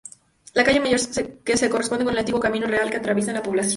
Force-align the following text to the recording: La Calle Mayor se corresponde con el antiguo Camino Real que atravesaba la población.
La 0.55 0.63
Calle 0.63 0.79
Mayor 0.79 0.97
se 0.97 1.69
corresponde 1.69 2.03
con 2.03 2.13
el 2.13 2.17
antiguo 2.17 2.41
Camino 2.41 2.65
Real 2.65 2.89
que 2.89 2.97
atravesaba 2.97 3.33
la 3.37 3.43
población. 3.43 3.69